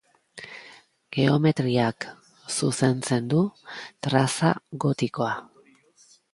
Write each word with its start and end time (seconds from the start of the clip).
Geometriak 1.17 2.07
zuzentzen 2.57 3.29
du 3.35 3.45
traza 4.09 4.53
gotikoa. 4.87 5.33